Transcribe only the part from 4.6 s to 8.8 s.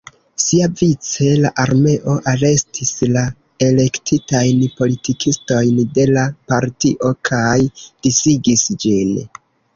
politikistojn de la partio kaj disigis